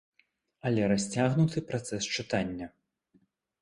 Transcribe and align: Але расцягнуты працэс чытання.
Але 0.69 0.87
расцягнуты 0.93 1.59
працэс 1.71 2.03
чытання. 2.19 2.75